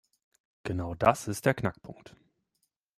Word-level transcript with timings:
Genau 0.63 0.95
das 0.95 1.27
ist 1.27 1.45
der 1.45 1.53
Knackpunkt. 1.53 2.15